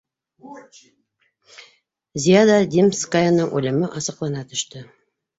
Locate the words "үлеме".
3.59-3.91